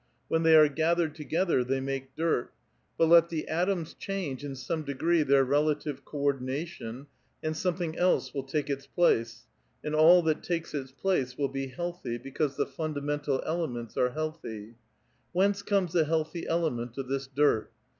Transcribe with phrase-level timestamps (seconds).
[0.29, 2.51] When they are gathered together, they make dirt;
[2.97, 7.05] but let the atoms change in some degree their relative co ordination,
[7.43, 9.45] and some thing else will take its place,
[9.83, 14.73] and all that takes its place will be healthy, because the fundamental elements are healthv.
[15.33, 17.69] Whence comes the healthv element of this dirt?